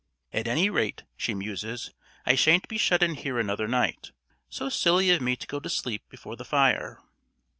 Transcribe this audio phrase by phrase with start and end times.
[0.33, 1.91] "At any rate," she muses,
[2.25, 4.09] "I shan't be shut in here another night.
[4.49, 6.99] So silly of me to go to sleep before the fire!